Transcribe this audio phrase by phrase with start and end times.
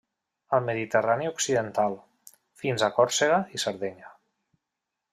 [0.57, 1.99] Al Mediterrani occidental,
[2.63, 4.15] fins a Còrsega i Sardenya.